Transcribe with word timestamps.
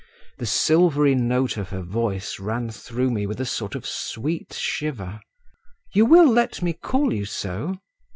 (The 0.39 0.47
silvery 0.47 1.13
note 1.13 1.57
of 1.57 1.69
her 1.69 1.83
voice 1.83 2.39
ran 2.39 2.71
through 2.71 3.11
me 3.11 3.27
with 3.27 3.39
a 3.39 3.45
sort 3.45 3.75
of 3.75 3.85
sweet 3.85 4.51
shiver.) 4.51 5.19
"You 5.93 6.07
will 6.07 6.27
let 6.27 6.63
me 6.63 6.73
call 6.73 7.13
you 7.13 7.25
so?" 7.25 7.75